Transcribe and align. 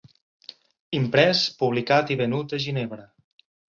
Imprès, 1.01 1.43
publicat 1.61 2.17
i 2.17 2.21
venut 2.25 2.61
a 2.61 2.65
Ginebra. 2.69 3.11